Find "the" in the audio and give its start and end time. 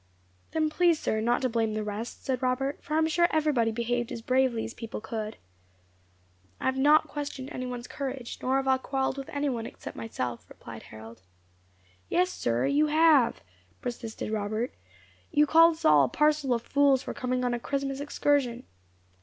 1.75-1.83